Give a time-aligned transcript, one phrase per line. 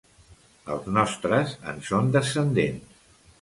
[0.75, 2.99] Els nostres en són descendents.